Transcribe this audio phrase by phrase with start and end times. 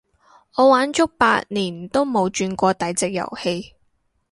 [0.55, 3.75] 我玩足八年冇轉過第隻遊戲